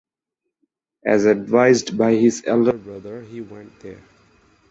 [1.05, 4.01] As advised by his elder brother he went there.